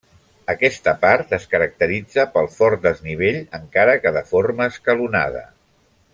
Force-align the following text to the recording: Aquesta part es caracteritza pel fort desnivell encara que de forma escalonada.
Aquesta 0.51 0.93
part 1.03 1.35
es 1.37 1.45
caracteritza 1.51 2.25
pel 2.37 2.49
fort 2.55 2.81
desnivell 2.87 3.39
encara 3.59 3.95
que 4.07 4.15
de 4.19 4.25
forma 4.33 4.71
escalonada. 4.75 5.45